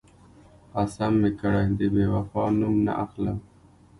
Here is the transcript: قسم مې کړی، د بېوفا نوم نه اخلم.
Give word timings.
قسم 0.73 1.13
مې 1.21 1.31
کړی، 1.39 1.65
د 1.77 1.79
بېوفا 1.93 2.43
نوم 2.59 2.75
نه 2.85 2.93
اخلم. 3.03 3.37